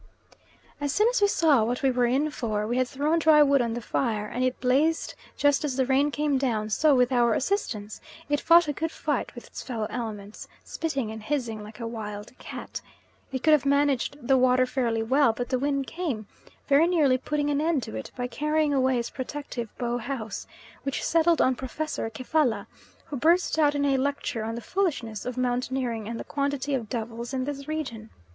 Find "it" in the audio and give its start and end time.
4.43-4.59, 8.27-8.41, 13.31-13.43, 17.95-18.09